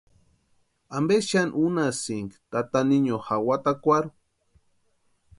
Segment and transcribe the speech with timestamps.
[0.95, 4.09] ¿Ampe xani unhasïni tata niño jawatakwarhu?